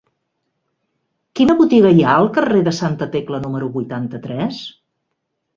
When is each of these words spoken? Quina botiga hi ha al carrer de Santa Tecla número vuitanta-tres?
Quina 1.39 1.57
botiga 1.59 1.91
hi 1.97 2.01
ha 2.07 2.15
al 2.23 2.31
carrer 2.39 2.63
de 2.69 2.73
Santa 2.79 3.09
Tecla 3.17 3.43
número 3.45 3.71
vuitanta-tres? 3.77 4.67